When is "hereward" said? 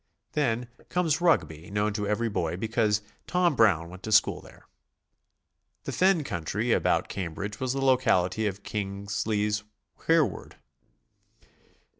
10.07-10.55